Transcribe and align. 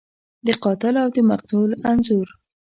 د 0.45 0.47
قاتل 0.63 0.95
او 1.03 1.07
د 1.15 1.17
مقتول 1.31 1.69
انځور 1.91 2.27